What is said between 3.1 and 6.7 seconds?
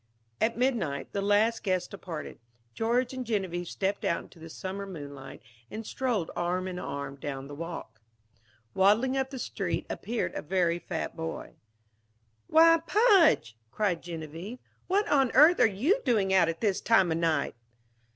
and Genevieve stepped out into the summer moonlight and strolled arm